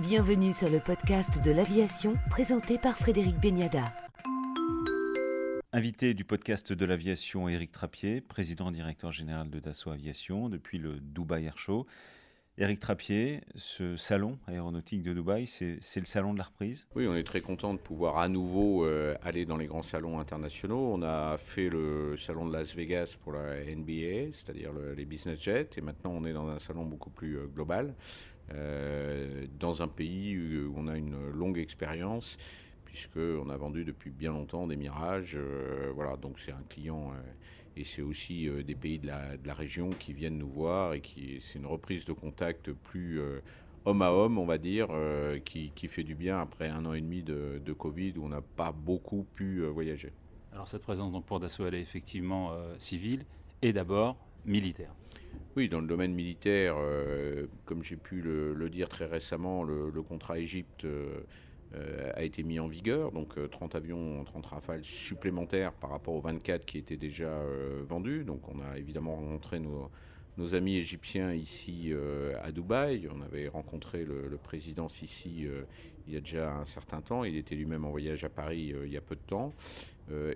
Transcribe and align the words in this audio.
Bienvenue 0.00 0.54
sur 0.54 0.70
le 0.70 0.80
podcast 0.80 1.44
de 1.44 1.50
l'aviation 1.50 2.14
présenté 2.30 2.78
par 2.78 2.96
Frédéric 2.96 3.38
Beniada. 3.38 3.92
Invité 5.74 6.14
du 6.14 6.24
podcast 6.24 6.72
de 6.72 6.86
l'aviation, 6.86 7.50
Éric 7.50 7.70
Trappier, 7.70 8.22
président 8.22 8.70
directeur 8.70 9.12
général 9.12 9.50
de 9.50 9.60
Dassault 9.60 9.90
Aviation 9.90 10.48
depuis 10.48 10.78
le 10.78 11.00
Dubai 11.00 11.44
Air 11.44 11.58
Show. 11.58 11.86
Éric 12.60 12.78
Trappier, 12.78 13.40
ce 13.54 13.96
salon 13.96 14.38
aéronautique 14.46 15.02
de 15.02 15.14
Dubaï, 15.14 15.46
c'est 15.46 15.80
le 15.96 16.04
salon 16.04 16.34
de 16.34 16.38
la 16.38 16.44
reprise? 16.44 16.88
Oui, 16.94 17.06
on 17.08 17.16
est 17.16 17.24
très 17.24 17.40
content 17.40 17.72
de 17.72 17.78
pouvoir 17.78 18.18
à 18.18 18.28
nouveau 18.28 18.84
euh, 18.84 19.14
aller 19.22 19.46
dans 19.46 19.56
les 19.56 19.64
grands 19.64 19.82
salons 19.82 20.20
internationaux. 20.20 20.92
On 20.92 21.00
a 21.00 21.38
fait 21.38 21.70
le 21.70 22.18
salon 22.18 22.46
de 22.46 22.52
Las 22.52 22.74
Vegas 22.74 23.16
pour 23.18 23.32
la 23.32 23.64
NBA, 23.64 24.34
c'est-à-dire 24.34 24.72
les 24.94 25.06
business 25.06 25.40
jets, 25.40 25.70
et 25.78 25.80
maintenant 25.80 26.10
on 26.12 26.26
est 26.26 26.34
dans 26.34 26.48
un 26.48 26.58
salon 26.58 26.84
beaucoup 26.84 27.08
plus 27.08 27.38
euh, 27.38 27.46
global, 27.46 27.94
euh, 28.52 29.46
dans 29.58 29.80
un 29.80 29.88
pays 29.88 30.36
où 30.36 30.74
on 30.76 30.86
a 30.86 30.98
une 30.98 31.30
longue 31.30 31.58
expérience 31.58 32.36
puisqu'on 32.84 33.48
a 33.48 33.56
vendu 33.56 33.86
depuis 33.86 34.10
bien 34.10 34.32
longtemps 34.32 34.66
des 34.66 34.76
Mirages. 34.76 35.38
voilà, 35.94 36.16
donc 36.16 36.40
c'est 36.40 36.50
un 36.50 36.64
client 36.68 37.12
et 37.80 37.84
c'est 37.84 38.02
aussi 38.02 38.46
euh, 38.46 38.62
des 38.62 38.74
pays 38.74 38.98
de 38.98 39.06
la, 39.06 39.54
région 39.54 39.88
qui 39.88 40.12
viennent 40.12 40.36
nous 40.36 40.50
voir 40.50 40.92
et 40.92 41.00
qui 41.00 41.40
c'est 41.40 41.58
une 41.58 41.66
reprise 41.66 42.04
de 42.04 42.12
contact 42.12 42.72
plus 42.72 43.18
euh, 43.18 43.40
homme 43.86 44.02
à 44.02 44.12
homme, 44.12 44.38
on 44.38 44.44
va 44.44 44.58
dire, 44.58 44.88
euh, 44.90 45.38
qui, 45.38 45.72
fait 45.88 46.04
du 46.04 46.14
bien 46.14 46.38
après 46.38 46.68
un 46.68 46.84
an 46.84 46.92
et 46.92 47.00
demi 47.00 47.22
de, 47.22 47.72
Covid 47.72 48.12
où 48.18 48.24
on 48.24 48.28
n'a 48.28 48.42
pas 48.42 48.70
beaucoup 48.70 49.26
pu 49.34 49.62
voyager. 49.64 50.12
Alors 50.52 50.68
cette 50.68 50.82
présence 50.82 51.12
donc 51.12 51.24
pour 51.24 51.40
Dassault, 51.40 51.66
elle 51.66 51.76
est 51.76 51.80
effectivement 51.80 52.52
civile 52.76 53.24
et 53.62 53.72
d'abord 53.72 54.16
militaire. 54.44 54.92
Oui, 55.56 55.68
dans 55.68 55.80
le 55.80 55.86
domaine 55.86 56.12
militaire, 56.12 56.76
comme 57.64 57.82
j'ai 57.82 57.96
pu 57.96 58.20
le, 58.20 58.68
dire 58.68 58.88
très 58.90 59.06
récemment, 59.06 59.62
le, 59.62 59.88
le 59.88 60.02
contrat 60.02 60.38
Égypte 60.38 60.84
a 62.14 62.22
été 62.22 62.42
mis 62.42 62.58
en 62.58 62.68
vigueur, 62.68 63.12
donc 63.12 63.34
30 63.50 63.74
euh, 63.74 63.78
avions, 63.78 64.24
30 64.24 64.46
rafales 64.46 64.84
supplémentaires 64.84 65.72
par 65.72 65.90
rapport 65.90 66.14
aux 66.14 66.20
24 66.20 66.64
qui 66.64 66.78
étaient 66.78 66.96
déjà 66.96 67.28
euh, 67.28 67.82
vendus. 67.86 68.24
Donc 68.24 68.48
on 68.48 68.60
a 68.60 68.76
évidemment 68.78 69.16
rencontré 69.16 69.60
nos, 69.60 69.90
nos 70.40 70.54
amis 70.54 70.76
égyptiens 70.76 71.32
ici 71.32 71.92
à 72.42 72.50
Dubaï. 72.50 73.08
On 73.14 73.20
avait 73.22 73.48
rencontré 73.48 74.04
le, 74.04 74.38
président 74.42 74.88
Sisi 74.88 75.46
il 76.06 76.14
y 76.14 76.16
a 76.16 76.20
déjà 76.20 76.52
un 76.52 76.64
certain 76.64 77.00
temps. 77.00 77.24
Il 77.24 77.36
était 77.36 77.54
lui-même 77.54 77.84
en 77.84 77.90
voyage 77.90 78.24
à 78.24 78.28
Paris 78.28 78.74
il 78.84 78.90
y 78.90 78.96
a 78.96 79.00
peu 79.00 79.16
de 79.16 79.20
temps. 79.20 79.52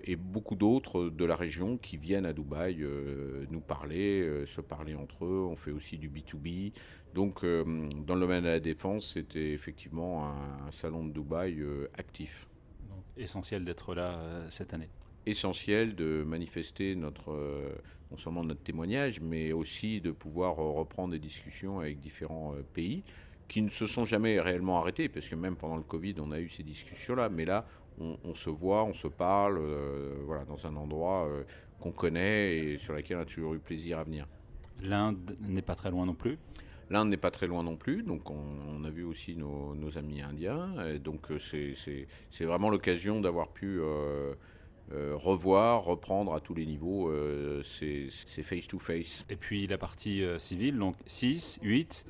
et 0.03 0.15
beaucoup 0.15 0.55
d'autres 0.55 1.09
de 1.09 1.25
la 1.25 1.35
région 1.35 1.77
qui 1.77 1.97
viennent 1.97 2.25
à 2.25 2.33
Dubaï 2.33 2.85
nous 3.49 3.61
parler, 3.61 4.45
se 4.45 4.61
parler 4.61 4.95
entre 4.95 5.25
eux. 5.25 5.47
On 5.49 5.55
fait 5.55 5.71
aussi 5.71 5.97
du 5.97 6.09
B2B. 6.09 6.71
Donc, 7.15 7.45
euh, 7.45 7.63
dans 8.05 8.15
le 8.15 8.19
domaine 8.19 8.43
de 8.43 8.49
la 8.49 8.59
défense, 8.59 9.13
c'était 9.13 9.53
effectivement 9.53 10.27
un, 10.27 10.71
salon 10.73 11.05
de 11.05 11.13
Dubaï 11.13 11.61
euh, 11.61 11.89
actif. 11.97 12.45
Essentiel 13.15 13.63
d'être 13.63 13.95
là 13.95 14.19
euh, 14.19 14.47
cette 14.49 14.73
année 14.73 14.89
essentiel 15.25 15.95
de 15.95 16.23
manifester 16.25 16.95
notre, 16.95 17.31
non 18.11 18.17
seulement 18.17 18.43
notre 18.43 18.61
témoignage, 18.61 19.19
mais 19.21 19.51
aussi 19.51 20.01
de 20.01 20.11
pouvoir 20.11 20.55
reprendre 20.55 21.11
des 21.11 21.19
discussions 21.19 21.79
avec 21.79 21.99
différents 21.99 22.55
pays 22.73 23.03
qui 23.47 23.61
ne 23.61 23.69
se 23.69 23.85
sont 23.85 24.05
jamais 24.05 24.39
réellement 24.39 24.79
arrêtés, 24.79 25.07
parce 25.07 25.29
que 25.29 25.35
même 25.35 25.55
pendant 25.55 25.77
le 25.77 25.83
Covid, 25.83 26.15
on 26.19 26.31
a 26.31 26.39
eu 26.39 26.49
ces 26.49 26.63
discussions-là, 26.63 27.29
mais 27.29 27.45
là, 27.45 27.65
on, 27.99 28.33
se 28.33 28.49
voit, 28.49 28.83
on 28.83 28.93
se 28.93 29.07
parle, 29.07 29.59
voilà, 30.25 30.45
dans 30.45 30.65
un 30.65 30.75
endroit 30.75 31.29
qu'on 31.79 31.91
connaît 31.91 32.57
et 32.57 32.77
sur 32.79 32.93
lequel 32.93 33.17
on 33.17 33.21
a 33.21 33.25
toujours 33.25 33.53
eu 33.53 33.59
plaisir 33.59 33.99
à 33.99 34.03
venir. 34.03 34.27
L'Inde 34.81 35.37
n'est 35.41 35.61
pas 35.61 35.75
très 35.75 35.91
loin 35.91 36.05
non 36.05 36.15
plus 36.15 36.37
L'Inde 36.91 37.09
n'est 37.09 37.17
pas 37.17 37.31
très 37.31 37.47
loin 37.47 37.63
non 37.63 37.77
plus, 37.77 38.03
donc 38.03 38.29
on, 38.29 38.83
a 38.83 38.89
vu 38.91 39.03
aussi 39.03 39.35
nos, 39.35 39.97
amis 39.97 40.21
indiens. 40.21 40.69
donc 41.03 41.31
euh, 41.31 41.39
c'est 41.39 42.45
vraiment 42.45 42.69
l'occasion 42.69 43.21
d'avoir 43.21 43.47
pu 43.47 43.79
euh, 43.79 43.85
euh, 43.85 44.33
revoir, 44.91 45.83
reprendre 45.83 46.33
à 46.33 46.39
tous 46.39 46.53
les 46.53 46.65
niveaux 46.65 47.11
ces 47.63 48.09
face-to-face. 48.43 49.25
Et 49.29 49.35
puis 49.35 49.67
la 49.67 49.77
partie 49.77 50.23
civile, 50.37 50.77
donc 50.77 50.95
6, 51.05 51.59
8 51.63 52.05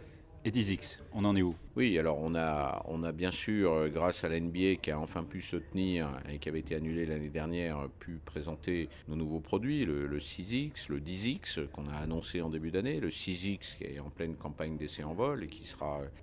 et 0.45 0.51
10X, 0.51 0.99
on 1.13 1.25
en 1.25 1.35
est 1.35 1.41
où? 1.41 1.55
Oui, 1.77 1.99
alors 1.99 2.19
on 2.21 2.35
a, 2.35 2.81
on 2.85 3.03
a 3.03 3.11
bien 3.11 3.31
sûr, 3.31 3.73
euh, 3.73 3.89
grâce 3.89 4.23
à 4.23 4.29
l'NBA 4.29 4.75
qui 4.81 4.91
a 4.91 4.99
enfin 4.99 5.25
pu 5.25 5.41
se 5.41 5.57
tenir 5.57 6.07
et 6.31 6.37
qui 6.37 6.47
avait 6.47 6.59
été 6.59 6.73
annulé 6.73 7.05
l'année 7.05 7.27
dernière, 7.27 7.89
pu 7.99 8.17
présenter 8.23 8.87
nos 9.09 9.17
nouveaux 9.17 9.41
produits, 9.41 9.83
le, 9.83 10.07
6X, 10.17 10.87
le 10.87 11.01
10X 11.01 11.67
qu'on 11.73 11.89
a 11.89 11.97
annoncé 11.97 12.41
en 12.41 12.49
début 12.49 12.71
d'année, 12.71 13.01
le 13.01 13.09
6X 13.09 13.77
qui 13.77 13.83
est 13.83 13.99
en 13.99 14.09
pleine 14.09 14.35
campagne 14.35 14.77
d'essai 14.77 15.03
en 15.03 15.13
vol 15.13 15.43
et 15.43 15.47
qui 15.47 15.69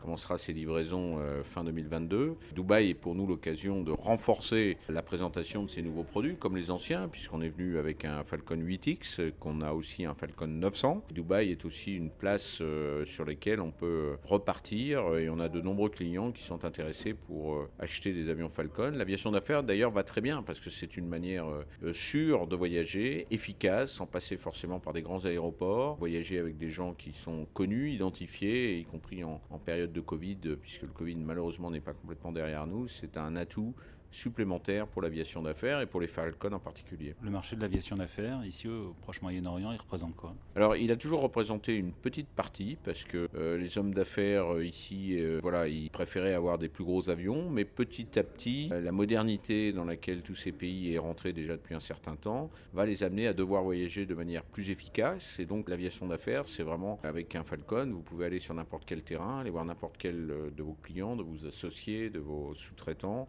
commencera 0.01 0.39
ses 0.39 0.55
livraisons 0.55 1.19
euh, 1.19 1.43
fin 1.43 1.65
2022. 1.65 2.35
Dubaï 2.55 2.89
est 2.89 2.95
pour 2.95 3.15
nous 3.15 3.27
l'occasion 3.27 3.83
de 3.83 3.93
renforcer 3.93 4.79
la 4.89 5.03
présentation 5.03 5.65
de 5.65 5.69
ces 5.69 5.83
nouveaux 5.83 6.03
produits 6.03 6.37
comme 6.37 6.57
les 6.57 6.71
anciens, 6.71 7.09
puisqu'on 7.09 7.43
est 7.43 7.51
venu 7.51 7.77
avec 7.77 8.07
un 8.07 8.25
Falcon 8.25 8.57
8X, 8.57 9.33
qu'on 9.39 9.61
a 9.61 9.73
aussi 9.73 10.07
un 10.07 10.15
Falcon 10.15 10.47
900. 10.47 11.05
Dubaï 11.11 11.51
est 11.51 11.67
aussi 11.67 11.95
une 11.95 12.09
place 12.09 12.61
euh, 12.63 13.05
sur 13.05 13.27
laquelle 13.27 13.61
on 13.61 13.71
peut 13.71 14.17
repartir 14.25 15.15
et 15.19 15.29
on 15.29 15.42
a 15.42 15.42
de 15.49 15.61
nombreux 15.61 15.89
clients 15.89 16.33
qui 16.33 16.43
sont 16.43 16.65
intéressés 16.65 17.15
pour 17.15 17.55
euh, 17.55 17.71
acheter 17.79 18.13
des 18.13 18.29
avions 18.29 18.49
Falcon. 18.49 18.93
L'aviation 18.93 19.31
d'affaires 19.31 19.63
d'ailleurs 19.63 19.91
va 19.91 20.03
très 20.03 20.21
bien 20.21 20.43
parce 20.43 20.61
que 20.61 20.71
c'est 20.71 20.97
une 20.97 21.09
manière 21.09 21.47
euh, 21.47 21.93
sûre 21.93 22.47
de 22.47 22.57
voyager, 22.57 23.27
efficace, 23.31 23.93
sans 23.93 24.07
passer 24.07 24.37
forcément 24.37 24.81
par 24.81 24.93
des 24.93 25.03
grands 25.03 25.25
aéroports, 25.25 25.97
voyager 25.97 26.39
avec 26.39 26.59
des 26.59 26.69
gens 26.71 26.95
qui 26.95 27.13
sont 27.13 27.47
connus, 27.55 27.91
identifiés, 27.93 28.79
y 28.79 28.85
compris 28.85 29.25
en, 29.25 29.41
en 29.51 29.59
période 29.59 29.93
de 29.93 30.01
Covid, 30.01 30.57
puisque 30.61 30.83
le 30.83 30.89
Covid 30.89 31.17
malheureusement 31.17 31.71
n'est 31.71 31.81
pas 31.81 31.95
complètement 31.95 32.33
derrière 32.33 32.67
nous. 32.67 32.87
C'est 32.87 33.17
un 33.17 33.37
atout 33.37 33.75
supplémentaire 34.13 34.87
pour 34.87 35.03
l'aviation 35.03 35.43
d'affaires 35.43 35.81
et 35.81 35.87
pour 35.87 36.01
les 36.01 36.07
Falcon 36.07 36.53
en 36.53 36.59
particulier. 36.59 37.15
Le 37.23 37.31
marché 37.31 37.57
de 37.57 37.61
l'aviation 37.61 37.97
d'affaires, 37.97 38.45
ici 38.45 38.69
au 38.69 38.95
Proche-Moyen-Orient, 39.03 39.73
il 39.73 39.79
représente 39.79 40.15
quoi? 40.15 40.35
Alors, 40.55 40.77
il 40.77 40.91
a 40.93 40.97
toujours 40.97 41.23
représenté 41.23 41.77
une 41.77 41.93
petite 41.93 42.29
partie 42.29 42.77
parce 42.85 43.05
que 43.05 43.29
euh, 43.35 43.57
les 43.57 43.79
hommes 43.79 43.95
d'affaires 43.95 44.55
euh, 44.55 44.65
ici, 44.65 45.17
euh, 45.19 45.41
voilà, 45.43 45.67
ils 45.69 45.91
préféraient 45.91 46.35
avoir 46.35 46.59
des 46.59 46.69
plus 46.69 46.85
gros 46.85 47.09
avions, 47.09 47.51
mais 47.51 47.65
petit 47.65 48.19
à 48.19 48.23
petit, 48.23 48.69
la 48.69 48.93
modernité 48.93 49.73
dans 49.73 49.85
laquelle 49.85 50.23
tous 50.23 50.35
ces 50.35 50.53
pays 50.53 50.93
est 50.93 50.99
rentré 50.99 51.33
déjà 51.33 51.57
depuis 51.57 51.75
un 51.75 51.81
certain 51.81 52.17
temps 52.17 52.51
va 52.73 52.87
les 52.87 53.03
amener 53.03 53.27
à 53.27 53.33
devoir 53.33 53.63
voyager 53.63 54.07
de 54.07 54.15
manière 54.15 54.45
plus 54.45 54.71
efficace. 54.71 55.41
Et 55.41 55.47
donc, 55.47 55.69
l'aviation 55.69 56.07
d'affaires, 56.07 56.45
c'est 56.47 56.63
vraiment 56.63 57.01
avec 57.03 57.35
un 57.35 57.43
Falcon, 57.43 57.91
vous 57.91 58.03
pouvez 58.03 58.27
aller 58.27 58.41
sur 58.41 58.55
n'importe 58.55 58.85
quel 58.87 59.03
terrain, 59.03 59.41
aller 59.41 59.51
voir 59.51 59.65
n'importe 59.65 59.97
quel 59.99 60.27
de 60.27 60.63
vos 60.63 60.77
clients, 60.83 61.17
de 61.17 61.23
vos 61.23 61.47
associés, 61.47 62.11
de 62.11 62.19
vos 62.19 62.55
sous-traitants 62.55 63.29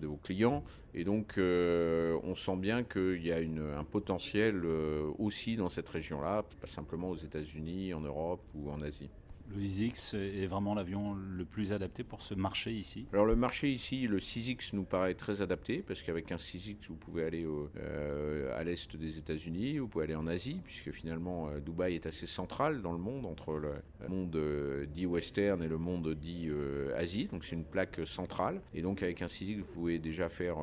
de 0.00 0.06
vos 0.06 0.16
clients. 0.16 0.62
Et 0.94 1.04
donc, 1.04 1.38
euh, 1.38 2.18
on 2.22 2.34
sent 2.34 2.56
bien 2.56 2.82
qu'il 2.82 3.24
y 3.24 3.32
a 3.32 3.38
un 3.38 3.84
potentiel 3.84 4.62
euh, 4.64 5.10
aussi 5.18 5.56
dans 5.56 5.68
cette 5.68 5.88
région-là, 5.88 6.44
pas 6.60 6.66
simplement 6.66 7.10
aux 7.10 7.16
États-Unis, 7.16 7.94
en 7.94 8.00
Europe 8.00 8.42
ou 8.54 8.70
en 8.70 8.80
Asie. 8.80 9.10
Le 9.52 9.62
6X 9.62 10.16
est 10.16 10.46
vraiment 10.46 10.74
l'avion 10.74 11.14
le 11.14 11.44
plus 11.44 11.72
adapté 11.72 12.04
pour 12.04 12.22
ce 12.22 12.34
marché 12.34 12.72
ici 12.72 13.06
Alors 13.12 13.24
le 13.24 13.34
marché 13.34 13.68
ici, 13.68 14.06
le 14.06 14.18
6X 14.18 14.70
nous 14.74 14.84
paraît 14.84 15.14
très 15.14 15.42
adapté 15.42 15.82
parce 15.84 16.02
qu'avec 16.02 16.30
un 16.30 16.36
6X, 16.36 16.76
vous 16.88 16.94
pouvez 16.94 17.24
aller 17.24 17.44
euh, 17.76 18.56
à 18.56 18.62
l'est 18.62 18.96
des 18.96 19.18
États-Unis, 19.18 19.78
vous 19.78 19.88
pouvez 19.88 20.04
aller 20.04 20.14
en 20.14 20.28
Asie, 20.28 20.60
puisque 20.64 20.92
finalement 20.92 21.48
euh, 21.48 21.58
Dubaï 21.58 21.96
est 21.96 22.06
assez 22.06 22.26
central 22.26 22.80
dans 22.80 22.92
le 22.92 22.98
monde, 22.98 23.26
entre 23.26 23.54
le 23.54 23.72
monde 24.08 24.36
euh, 24.36 24.86
dit 24.86 25.06
western 25.06 25.60
et 25.64 25.68
le 25.68 25.78
monde 25.78 26.14
dit 26.14 26.48
Asie. 26.96 27.26
Donc 27.26 27.44
c'est 27.44 27.56
une 27.56 27.64
plaque 27.64 28.00
centrale. 28.04 28.60
Et 28.72 28.82
donc 28.82 29.02
avec 29.02 29.20
un 29.20 29.26
6X, 29.26 29.58
vous 29.58 29.64
pouvez 29.64 29.98
déjà 29.98 30.28
faire 30.28 30.58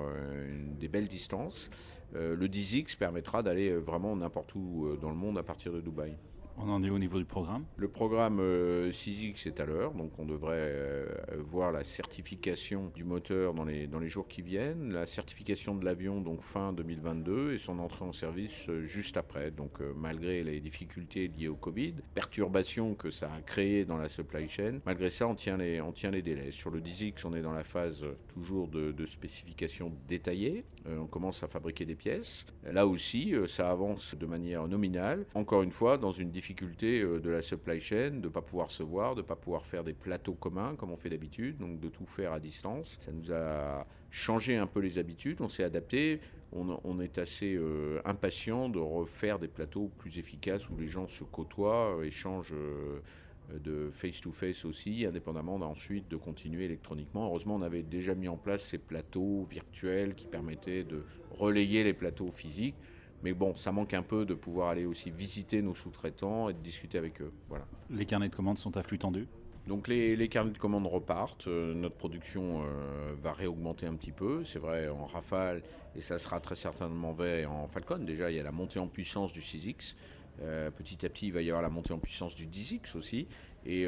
des 0.80 0.88
belles 0.88 1.08
distances. 1.08 1.70
le 2.14 2.48
10X 2.48 2.98
permettra 2.98 3.44
d'aller 3.44 3.74
vraiment 3.74 4.16
n'importe 4.16 4.56
où 4.56 4.96
dans 5.02 5.10
le 5.10 5.16
monde 5.16 5.38
à 5.38 5.44
partir 5.44 5.74
de 5.74 5.82
Dubaï. 5.82 6.16
On 6.60 6.70
en 6.72 6.84
est 6.84 6.90
au 6.90 6.98
niveau 6.98 7.20
du 7.20 7.26
programme 7.26 7.66
Le 7.76 7.88
programme 7.88 8.40
euh, 8.40 8.90
6X 8.90 9.48
est 9.48 9.60
à 9.60 9.66
l'heure, 9.66 9.94
donc 9.94 10.18
on 10.18 10.26
devrait 10.26 10.56
euh, 10.58 11.06
voir 11.38 11.72
la 11.72 11.84
certification 11.84 12.92
du 12.96 13.04
moteur 13.04 13.54
dans 13.54 13.64
les, 13.64 13.86
dans 13.86 14.00
les 14.00 14.10
jours 14.10 14.28
qui 14.28 14.42
viennent, 14.42 14.92
la 14.92 15.06
certification 15.06 15.76
de 15.76 15.86
l'avion 15.86 16.20
donc 16.20 16.42
fin 16.42 16.74
2022 16.74 17.54
et 17.54 17.58
son 17.60 17.78
entrée 17.78 18.06
en 18.06 18.12
service 18.12 18.68
euh, 18.70 18.86
juste 18.86 19.18
après. 19.18 19.52
Donc 19.52 19.82
euh, 19.82 19.94
malgré 19.96 20.44
les 20.44 20.60
difficultés 20.60 21.28
liées 21.28 21.48
au 21.48 21.56
Covid, 21.56 21.94
perturbations 22.16 22.96
que 22.96 23.12
ça 23.12 23.28
a 23.28 23.42
créées 23.42 23.86
dans 23.86 23.98
la 23.98 24.10
supply 24.10 24.50
chain, 24.50 24.80
malgré 24.84 25.12
ça 25.12 25.28
on 25.28 25.36
tient 25.36 25.58
les, 25.58 25.80
on 25.80 25.92
tient 25.92 26.10
les 26.10 26.24
délais. 26.24 26.50
Sur 26.50 26.72
le 26.72 26.82
10X 26.82 27.28
on 27.28 27.36
est 27.36 27.44
dans 27.44 27.54
la 27.54 27.64
phase 27.64 28.04
toujours 28.34 28.68
de, 28.68 28.92
de 28.92 29.06
spécification 29.06 29.92
détaillée, 30.08 30.64
on 30.88 31.06
commence 31.06 31.44
à 31.44 31.48
fabriquer 31.48 31.86
des 31.86 31.96
pièces. 31.96 32.48
Là 32.64 32.88
aussi 32.88 33.36
ça 33.46 33.70
avance 33.70 34.16
de 34.16 34.26
manière 34.26 34.68
nominale, 34.68 35.26
encore 35.36 35.62
une 35.62 35.72
fois 35.72 36.00
dans 36.00 36.12
une 36.12 36.32
difficulté 36.32 36.47
difficulté 36.48 37.02
euh, 37.02 37.20
de 37.20 37.30
la 37.30 37.42
supply 37.42 37.82
chain, 37.82 38.12
de 38.12 38.28
ne 38.28 38.28
pas 38.30 38.42
pouvoir 38.42 38.72
se 38.72 38.82
voir, 38.82 39.16
de 39.16 39.22
ne 39.22 39.26
pas 39.26 39.36
pouvoir 39.36 39.66
faire 39.66 39.84
des 39.84 39.94
plateaux 39.94 40.34
communs 40.34 40.76
comme 40.76 40.92
on 40.92 40.98
fait 40.98 41.10
d'habitude, 41.10 41.58
donc 41.58 41.80
de 41.82 41.90
tout 41.90 42.06
faire 42.06 42.32
à 42.32 42.40
distance. 42.40 42.98
Ça 43.02 43.12
nous 43.12 43.34
a 43.34 43.86
changé 44.12 44.56
un 44.56 44.68
peu 44.68 44.80
les 44.80 44.98
habitudes, 44.98 45.42
on 45.42 45.50
s'est 45.50 45.66
adapté, 45.66 46.22
on, 46.54 47.02
est 47.02 47.18
assez 47.18 47.56
euh, 47.56 48.00
impatient 48.06 48.70
de 48.70 48.80
refaire 48.80 49.38
des 49.38 49.50
plateaux 49.50 49.92
plus 49.98 50.18
efficaces 50.18 50.70
où 50.70 50.78
les 50.78 50.88
gens 50.88 51.06
se 51.06 51.26
côtoient, 51.26 51.98
euh, 51.98 52.04
échangent 52.04 52.56
de 53.54 53.90
face-to-face 53.90 54.64
aussi, 54.64 55.06
indépendamment 55.06 55.56
ensuite 55.56 56.08
de 56.10 56.16
continuer 56.16 56.66
électroniquement. 56.66 57.28
Heureusement, 57.28 57.56
on 57.56 57.62
avait 57.62 57.84
déjà 57.84 58.16
mis 58.16 58.30
en 58.30 58.38
place 58.38 58.64
ces 58.64 58.78
plateaux 58.78 59.46
virtuels 59.50 60.16
qui 60.16 60.28
permettaient 60.28 60.86
de 60.86 61.04
relayer 61.32 61.84
les 61.84 61.94
plateaux 61.94 62.32
physiques. 62.32 62.76
Mais 63.24 63.34
bon, 63.34 63.56
ça 63.58 63.72
manque 63.72 63.94
un 63.94 64.04
peu 64.04 64.26
de 64.26 64.34
pouvoir 64.34 64.70
aller 64.70 64.86
aussi 64.86 65.10
visiter 65.10 65.62
nos 65.62 65.74
sous-traitants 65.74 66.50
et 66.50 66.54
de 66.54 66.60
discuter 66.60 66.98
avec 66.98 67.22
eux. 67.22 67.32
Voilà. 67.50 67.66
Les 67.90 68.06
carnets 68.06 68.30
de 68.30 68.36
commandes 68.36 68.58
sont 68.58 68.78
à 68.78 68.84
flux 68.84 69.00
tendu? 69.00 69.28
Donc 69.68 69.90
les, 69.90 70.30
carnets 70.30 70.52
de 70.52 70.58
commandes 70.58 70.88
repartent, 70.88 71.48
euh, 71.48 71.74
notre 71.74 71.96
production 71.96 72.62
euh, 72.64 73.14
va 73.22 73.34
réaugmenter 73.34 73.86
un 73.86 73.96
petit 73.96 74.14
peu, 74.14 74.46
c'est 74.46 74.60
vrai 74.60 74.88
en 74.88 75.06
Rafale 75.06 75.62
et 75.94 76.00
ça 76.00 76.20
sera 76.20 76.40
très 76.40 76.56
certainement 76.56 77.12
vrai 77.12 77.44
en 77.46 77.68
Falcon. 77.68 77.98
Déjà 77.98 78.32
il 78.32 78.38
y 78.38 78.40
a 78.40 78.44
la 78.44 78.54
montée 78.54 78.80
en 78.80 78.88
puissance 78.88 79.34
du 79.34 79.42
6X, 79.42 79.96
euh, 80.42 80.72
petit 80.72 81.06
à 81.06 81.10
petit 81.10 81.28
il 81.28 81.34
va 81.34 81.42
y 81.42 81.50
avoir 81.50 81.62
la 81.62 81.70
montée 81.70 81.92
en 81.92 82.00
puissance 82.00 82.34
du 82.34 82.48
10X 82.48 82.96
aussi 82.96 83.28
et 83.66 83.86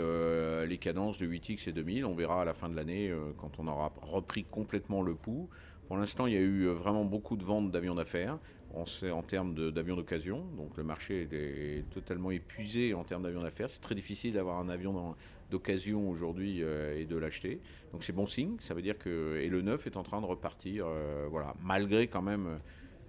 les 0.67 0.77
cadences 0.77 1.17
de 1.17 1.25
8X 1.25 1.69
et 1.69 1.71
2000 1.71 2.03
on 2.03 2.13
verra 2.13 2.41
à 2.41 2.45
la 2.45 2.53
fin 2.53 2.67
de 2.67 2.75
l'année 2.75 3.13
quand 3.37 3.59
on 3.59 3.67
aura 3.67 3.93
repris 4.01 4.43
complètement 4.43 5.01
le 5.01 5.15
pouls. 5.15 5.47
Pour 5.87 5.95
l'instant 5.95 6.27
il 6.27 6.33
y 6.33 6.37
a 6.37 6.41
eu 6.41 6.65
vraiment 6.67 7.05
beaucoup 7.05 7.37
de 7.37 7.45
ventes 7.45 7.71
d'avions 7.71 7.95
d'affaires 7.95 8.39
en 8.75 9.21
termes 9.23 9.71
d'avions 9.71 9.95
d'occasion. 9.95 10.45
Donc 10.57 10.77
le 10.77 10.83
marché 10.83 11.27
est 11.31 11.89
totalement 11.89 12.31
épuisé 12.31 12.93
en 12.93 13.03
termes 13.03 13.23
d'avions 13.23 13.41
d'affaires. 13.41 13.69
C'est 13.69 13.81
très 13.81 13.95
difficile 13.95 14.33
d'avoir 14.33 14.59
un 14.59 14.69
avion 14.69 15.15
d'occasion 15.49 16.09
aujourd'hui 16.09 16.61
euh, 16.61 16.99
et 16.99 17.05
de 17.05 17.15
l'acheter. 17.15 17.59
Donc 17.91 18.03
c'est 18.03 18.13
bon 18.13 18.27
signe. 18.27 18.57
Ça 18.59 18.73
veut 18.73 18.81
dire 18.81 18.97
que 18.97 19.39
et 19.41 19.49
le 19.49 19.61
neuf 19.61 19.87
est 19.87 19.97
en 19.97 20.03
train 20.03 20.21
de 20.21 20.25
repartir. 20.25 20.85
Euh, 20.87 21.27
voilà, 21.29 21.55
malgré 21.61 22.07
quand 22.07 22.21
même 22.21 22.59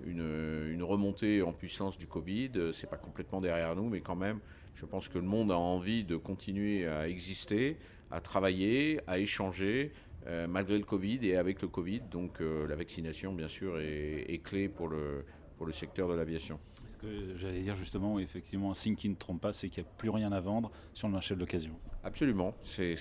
une, 0.07 0.83
remontée 0.83 1.43
en 1.43 1.53
puissance 1.53 1.99
du 1.99 2.07
Covid. 2.07 2.51
C'est 2.73 2.89
pas 2.89 2.97
complètement 2.97 3.41
derrière 3.41 3.77
nous, 3.77 3.89
mais 3.89 4.01
quand 4.01 4.17
même, 4.17 4.41
je 4.75 4.87
pense 4.87 5.09
que 5.09 5.19
le 5.19 5.27
monde 5.27 5.53
a 5.53 5.59
envie 5.59 6.05
de 6.05 6.17
continuer 6.17 6.87
à 6.87 7.07
exister, 7.07 7.77
à 8.11 8.21
travailler, 8.21 9.01
à 9.07 9.19
échanger. 9.19 9.93
Euh, 10.27 10.47
malgré 10.47 10.77
le 10.77 10.85
Covid 10.85 11.19
et 11.23 11.37
avec 11.37 11.63
le 11.63 11.69
Covid, 11.69 12.01
donc 12.11 12.41
la 12.41 12.77
vaccination 12.77 13.33
bien 13.33 13.49
sûr 13.49 13.79
est 13.79 14.43
clé 14.43 14.69
pour 14.69 14.89
le, 14.89 15.25
pour 15.61 15.67
le 15.67 15.75
secteur 15.75 16.09
de 16.09 16.15
l'aviation. 16.15 16.59
Ce 16.89 16.97
que 16.97 17.37
j'allais 17.37 17.61
dire 17.61 17.77
justement, 17.77 18.19
effectivement, 18.19 18.71
un 18.71 18.75
signe 18.75 18.95
qui 18.95 19.11
ne 19.11 19.15
trompe 19.15 19.43
pas, 19.43 19.53
c'est 19.53 19.69
qu'il 19.69 19.83
n'y 19.83 19.91
a 19.91 19.93
plus 19.99 20.09
rien 20.09 20.33
à 20.33 20.41
vendre 20.41 20.71
sur 20.95 21.07
le 21.07 21.13
marché 21.13 21.35
de 21.35 21.41
l'occasion. 21.41 21.75
Absolument, 22.03 22.55
c'est 22.65 22.97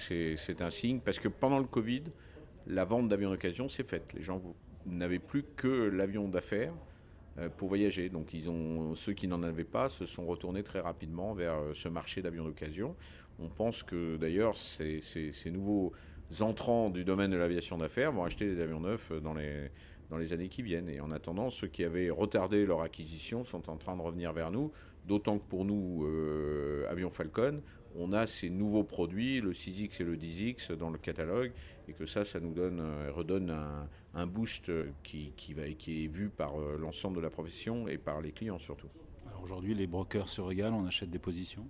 un 0.59 0.69
signe 0.69 0.99
parce 0.99 1.19
que 1.19 1.29
pendant 1.29 1.59
le 1.59 1.63
Covid, 1.63 2.03
la 2.67 2.83
vente 2.83 3.07
d'avions 3.07 3.29
d'occasion 3.29 3.69
s'est 3.69 3.85
faite. 3.85 4.11
Les 4.13 4.23
gens 4.23 4.41
n'avaient 4.85 5.19
plus 5.19 5.45
que 5.55 5.69
l'avion 5.69 6.27
d'affaires 6.27 6.73
euh, 7.37 7.47
pour 7.47 7.69
voyager. 7.69 8.09
Donc 8.09 8.33
ils 8.33 8.49
ont, 8.49 8.93
ceux 8.93 9.13
qui 9.13 9.29
n'en 9.29 9.41
avaient 9.41 9.63
pas 9.63 9.87
se 9.87 10.05
sont 10.05 10.25
retournés 10.25 10.63
très 10.63 10.81
rapidement 10.81 11.33
vers 11.33 11.53
euh, 11.53 11.73
ce 11.73 11.87
marché 11.87 12.21
d'avions 12.21 12.43
d'occasion. 12.43 12.93
On 13.39 13.47
pense 13.47 13.83
que 13.83 14.17
d'ailleurs 14.17 14.57
ces, 14.57 14.99
ces, 14.99 15.49
nouveaux 15.49 15.93
entrants 16.41 16.89
du 16.89 17.05
domaine 17.05 17.31
de 17.31 17.37
l'aviation 17.37 17.77
d'affaires 17.77 18.11
vont 18.11 18.25
acheter 18.25 18.53
des 18.53 18.61
avions 18.61 18.81
neufs 18.81 19.13
dans 19.23 19.33
les, 19.33 19.71
dans 20.09 20.17
les 20.17 20.33
années 20.33 20.49
qui 20.49 20.61
viennent. 20.61 20.89
Et 20.89 20.99
en 20.99 21.11
attendant, 21.11 21.49
ceux 21.49 21.67
qui 21.67 21.83
avaient 21.83 22.09
retardé 22.09 22.65
leur 22.65 22.81
acquisition 22.81 23.43
sont 23.43 23.69
en 23.69 23.77
train 23.77 23.95
de 23.95 24.01
revenir 24.01 24.33
vers 24.33 24.51
nous, 24.51 24.71
d'autant 25.05 25.39
que 25.39 25.45
pour 25.45 25.65
nous, 25.65 26.05
euh, 26.05 26.89
Avion 26.89 27.09
Falcon, 27.09 27.61
on 27.95 28.13
a 28.13 28.27
ces 28.27 28.49
nouveaux 28.49 28.83
produits, 28.83 29.41
le 29.41 29.51
6X 29.51 30.01
et 30.01 30.05
le 30.05 30.15
10X 30.15 30.73
dans 30.73 30.89
le 30.89 30.97
catalogue, 30.97 31.51
et 31.87 31.93
que 31.93 32.05
ça, 32.05 32.23
ça 32.23 32.39
nous 32.39 32.53
donne, 32.53 32.79
euh, 32.79 33.11
redonne 33.11 33.55
un, 34.13 34.27
boost 34.27 34.71
qui, 35.03 35.33
qui, 35.37 35.53
va, 35.53 35.67
qui 35.69 36.05
est 36.05 36.07
vu 36.07 36.29
par 36.29 36.59
euh, 36.59 36.77
l'ensemble 36.79 37.17
de 37.17 37.21
la 37.21 37.29
profession 37.29 37.87
et 37.87 37.97
par 37.97 38.21
les 38.21 38.31
clients 38.31 38.59
surtout. 38.59 38.89
Alors 39.27 39.43
aujourd'hui, 39.43 39.73
les 39.73 39.87
brokers 39.87 40.29
se 40.29 40.41
régalent, 40.41 40.75
on 40.75 40.85
achète 40.85 41.09
des 41.09 41.19
positions? 41.19 41.65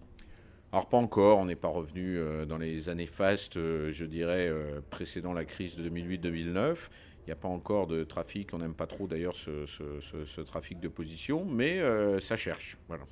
Alors 0.72 0.88
pas 0.88 0.98
encore, 0.98 1.40
on 1.40 1.46
n'est 1.46 1.56
pas 1.56 1.68
revenu 1.68 2.20
dans 2.48 2.60
les 2.60 2.90
années 2.90 3.08
fastes, 3.08 3.56
je 3.56 4.06
dirais, 4.06 4.54
précédant 4.92 5.34
la 5.34 5.44
crise 5.44 5.76
de 5.76 5.90
2008-2009. 5.90 6.90
Il 7.30 7.34
n'y 7.34 7.38
a 7.38 7.42
pas 7.44 7.48
encore 7.48 7.86
de 7.86 8.04
trafic, 8.04 8.56
on 8.56 8.58
n'aime 8.58 8.74
pas 8.74 8.88
trop 8.88 9.06
d'ailleurs 9.06 9.36
ce, 9.36 10.42
trafic 10.42 10.80
de 10.80 10.88
position, 10.88 11.46
mais 11.46 11.78
euh, 11.78 12.20
ça 12.20 12.36
cherche. 12.36 12.80
Voilà. 12.88 13.04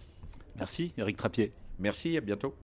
Merci 0.55 0.91
Eric 0.97 1.17
Trappier. 1.17 1.53
Merci, 1.77 2.17
à 2.17 2.21
bientôt. 2.21 2.57